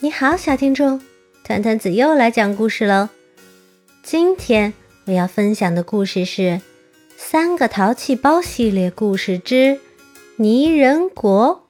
[0.00, 1.00] 你好，小听众，
[1.44, 3.08] 团团子又来讲故事喽。
[4.02, 4.74] 今天
[5.06, 6.42] 我要分享的故事是
[7.16, 9.54] 《三个淘气包》系列故事之
[10.36, 11.68] 《泥人国》。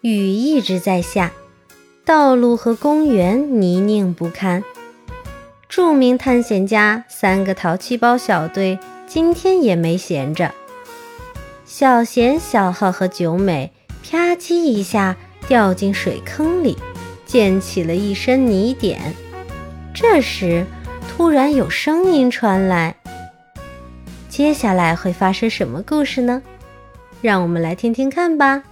[0.00, 1.30] 雨一直在下，
[2.06, 4.64] 道路和公园泥泞不堪。
[5.68, 10.54] 著名探险家三个淘气包小队今天也没闲着。
[11.66, 13.72] 小贤、小浩和九美
[14.02, 15.16] 啪叽一下
[15.50, 16.78] 掉进水坑里，
[17.26, 19.12] 溅起了一身泥点。
[19.92, 20.64] 这时，
[21.08, 22.94] 突然有声音传来。
[24.28, 26.40] 接下来会发生什么故事呢？
[27.20, 28.62] 让我们来听听看吧。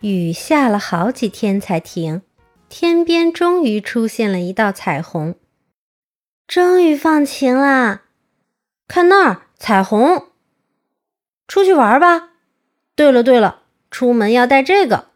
[0.00, 2.22] 雨下了好几天才停，
[2.70, 5.34] 天边终于出现了一道彩虹。
[6.46, 8.04] 终于放晴啦！
[8.88, 10.28] 看那儿，彩虹！
[11.46, 12.29] 出去玩吧。
[13.00, 15.06] 对了对了，出门要带这个。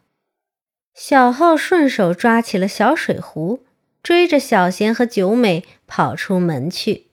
[0.95, 3.63] 小浩顺手抓起了小水壶，
[4.03, 7.09] 追着小贤和九美跑出门去。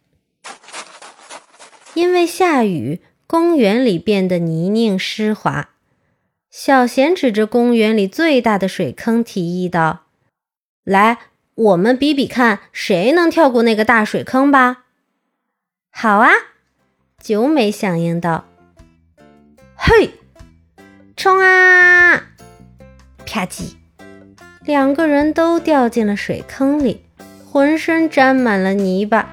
[1.94, 5.72] 因为下雨，公园里变得泥泞湿滑。
[6.50, 10.06] 小贤指着公园里最大的水坑，提议道
[10.86, 11.18] ：“来，
[11.54, 14.86] 我们比比看，谁能跳过那个大水坑吧。”
[15.92, 16.32] 好啊。
[17.22, 18.46] 九美响应道
[19.76, 20.12] ：“嘿，
[21.22, 22.24] 冲啊！”
[23.28, 23.76] 啪叽，
[24.66, 27.06] 两个人都掉进了水坑里，
[27.48, 29.30] 浑身沾满了泥巴。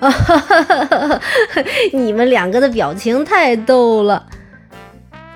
[1.94, 4.26] 你们两个的表情太逗了。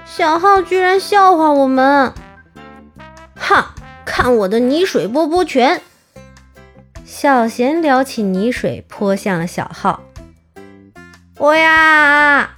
[0.04, 2.12] 小浩居然笑话我们，
[3.36, 3.76] 哈！
[4.04, 5.80] 看我的泥水波波拳！
[7.04, 10.02] 小贤撩起泥水泼向了小浩。
[11.36, 12.56] 我呀！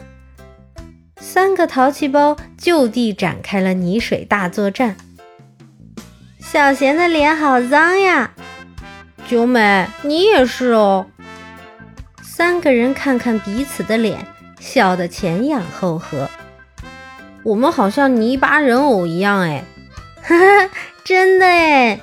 [1.20, 4.96] 三个淘气包就地展开了泥水大作战。
[6.40, 8.32] 小贤的脸好脏呀！
[9.28, 11.06] 九美，你也是哦。
[12.20, 14.26] 三个人看看彼此的脸，
[14.58, 16.28] 笑得前仰后合。
[17.44, 19.64] 我们好像泥巴人偶一样哎！
[20.22, 20.70] 哈哈，
[21.04, 22.00] 真的哎！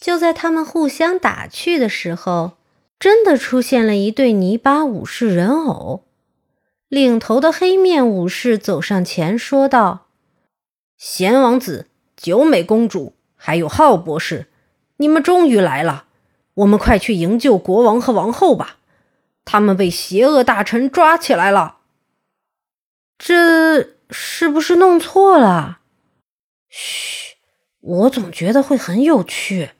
[0.00, 2.57] 就在他们互相打趣的时候。
[2.98, 6.04] 真的出现了一对泥巴武士人偶，
[6.88, 10.08] 领头的黑面武士走上前说道
[10.98, 14.48] ：“贤王子、九美公主，还有浩博士，
[14.96, 16.06] 你们终于来了！
[16.54, 18.78] 我们快去营救国王和王后吧，
[19.44, 21.76] 他们被邪恶大臣抓起来了。
[23.16, 25.78] 这是不是弄错了？
[26.68, 27.36] 嘘，
[27.80, 29.70] 我总觉得会很有趣，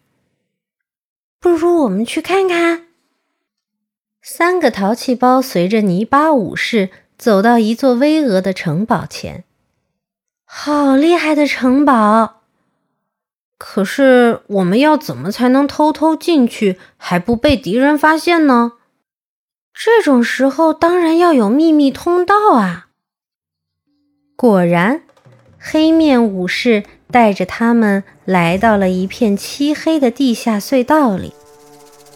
[1.41, 2.87] 不如我们去看看。”
[4.31, 9.45] 三个淘气包随着泥巴武士走到一座巍峨的城堡前，
[10.45, 12.43] 好厉害的城堡！
[13.57, 18.75] 可是我们要怎么才能偷偷进去，还不被敌人发现呢？
[19.73, 22.89] 这种时候当然要有秘密通道啊！
[24.37, 25.05] 果然，
[25.59, 31.33] 黑面武士带着他们来到了一片漆黑的地下隧道里。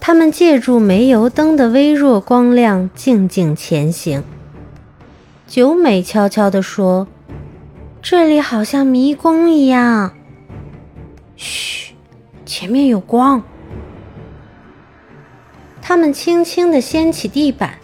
[0.04, 4.24] 他们借助煤油灯的微弱光亮，静静前行。
[5.46, 7.06] 九美悄悄地说
[8.02, 10.12] ：“这里好像迷宫一样。
[11.38, 11.92] ”“嘘，
[12.44, 13.44] 前面有光。”
[15.80, 17.74] 他们轻轻地掀起地板，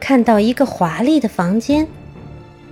[0.00, 1.86] 看到一个华丽的房间。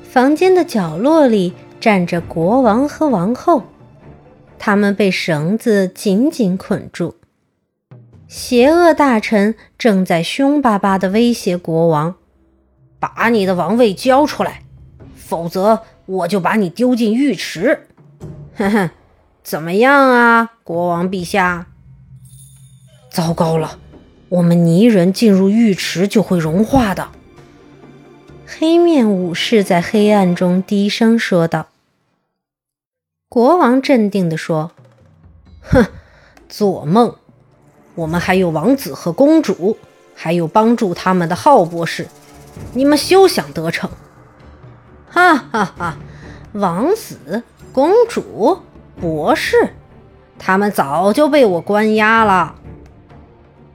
[0.03, 3.65] 房间的角落里站着国王和王后，
[4.59, 7.18] 他们被绳子紧紧捆住。
[8.29, 12.17] 邪恶大臣正在凶巴巴地威胁国王
[13.01, 14.65] ：“把你的王位交出来，
[15.17, 17.89] 否则我就把你丢进浴池。
[18.55, 18.91] ”哼哼，
[19.43, 21.69] 怎么样啊，国王陛下？
[23.11, 23.79] 糟糕了，
[24.29, 27.09] 我们泥人进入浴池就会融化的。
[28.47, 31.69] 黑面武士在黑暗中低声说道。
[33.31, 34.73] 国王镇定地说
[35.65, 35.87] ：“哼，
[36.47, 37.17] 做梦。”
[37.99, 39.77] 我们还有王子和公主，
[40.15, 42.07] 还有帮助他们的浩博士，
[42.73, 43.91] 你们休想得逞！
[45.11, 45.97] 哈哈哈！
[46.53, 47.43] 王子、
[47.73, 48.61] 公主、
[49.01, 49.75] 博士，
[50.39, 52.55] 他们早就被我关押了。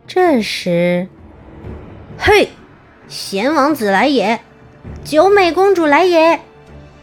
[0.07, 1.09] 这时，
[2.17, 2.47] 嘿，
[3.09, 4.39] 贤王子来也，
[5.03, 6.39] 九美公主来也，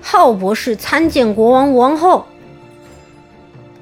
[0.01, 2.25] 浩博士参见国王王后。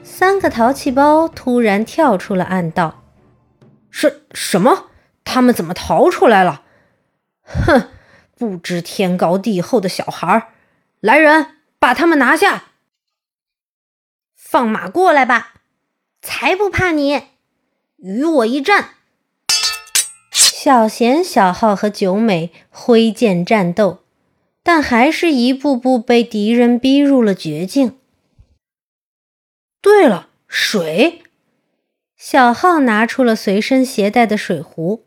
[0.03, 2.98] 三个淘气包突然跳出了暗道。
[4.01, 4.91] 是什么？
[5.25, 6.63] 他们怎么逃出来了？
[7.43, 7.89] 哼，
[8.37, 10.53] 不知天高地厚的小孩儿！
[11.01, 12.67] 来人，把他们拿下！
[14.37, 15.55] 放马过来吧！
[16.23, 17.25] 才不怕你！
[17.97, 18.91] 与我一战！
[20.31, 24.05] 小贤、小浩和九美挥剑战斗，
[24.63, 27.99] 但还是一步步被敌人逼入了绝境。
[29.81, 31.25] 对了，水！
[32.19, 35.07] 小浩拿出了随身携带的水壶，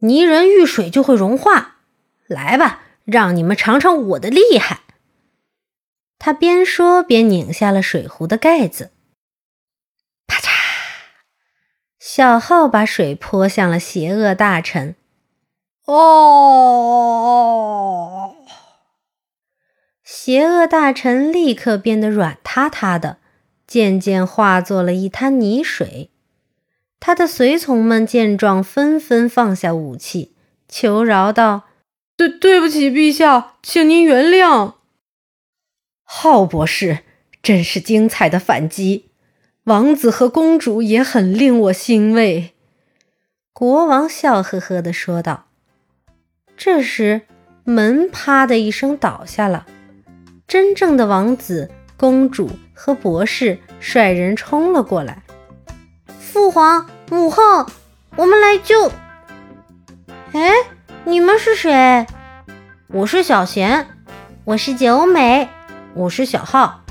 [0.00, 1.76] 泥人遇水就会融化。
[2.26, 4.80] 来吧，让你们尝尝我的厉害！
[6.18, 8.90] 他边说边拧下了水壶的盖子，
[10.26, 10.50] 啪嚓！
[11.98, 14.94] 小浩把水泼向了邪恶大臣。
[15.86, 15.96] 哦！
[20.04, 23.20] 邪恶大臣立刻变得软塌塌的，
[23.66, 26.10] 渐渐化作了一滩泥水。
[26.98, 30.34] 他的随从们见状，纷纷放下武器，
[30.68, 31.64] 求饶道
[32.16, 34.74] ：“对，对不起，陛下，请您原谅。”
[36.02, 37.00] 浩博士，
[37.42, 39.10] 真是精彩的反击！
[39.64, 42.54] 王子和公主也很令我欣慰。
[43.52, 45.46] 国王笑呵呵地说道。
[46.56, 47.22] 这时，
[47.64, 49.66] 门啪的一声倒下了。
[50.46, 55.22] 真正的王子、公主和博士率人冲了过来。
[56.36, 57.64] 父皇、母后，
[58.14, 58.92] 我们来救！
[60.34, 60.52] 哎，
[61.06, 62.06] 你们是谁？
[62.88, 63.86] 我是小贤，
[64.44, 65.48] 我是九美，
[65.94, 66.82] 我是小浩。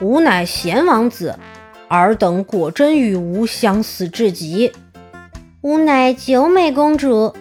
[0.00, 1.38] 吾乃贤王子，
[1.86, 4.72] 尔等果真与吾相似至极。
[5.60, 7.36] 吾乃九美公主。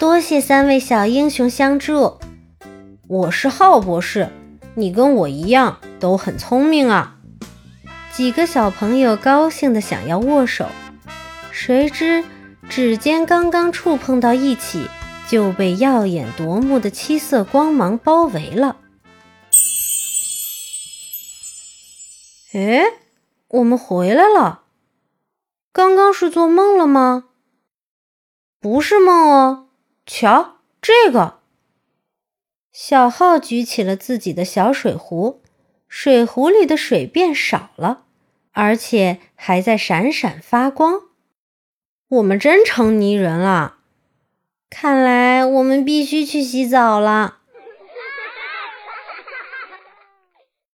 [0.00, 2.18] 多谢三位小英雄相助。
[3.06, 4.28] 我是浩博士，
[4.74, 7.18] 你跟我一样都很聪明啊。
[8.20, 10.68] 几个小朋友高兴的想要握手，
[11.50, 12.22] 谁知
[12.68, 14.90] 指尖刚刚触碰到一起，
[15.26, 18.76] 就被耀眼夺目的七色光芒包围了。
[22.52, 22.82] 哎，
[23.48, 24.64] 我们回来了。
[25.72, 27.24] 刚刚是做梦了吗？
[28.60, 29.68] 不是梦哦。
[30.04, 31.38] 瞧这个，
[32.70, 35.40] 小浩举起了自己的小水壶，
[35.88, 38.04] 水壶里的水变少了，
[38.52, 41.02] 而且还在闪闪发光。
[42.08, 43.76] 我们真成泥人了，
[44.68, 47.39] 看来我们必须去洗澡了。